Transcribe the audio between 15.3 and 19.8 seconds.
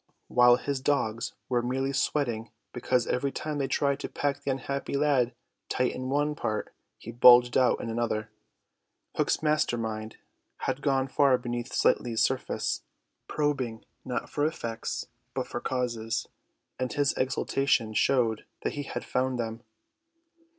but for causes; and his exultation showed that he had found them.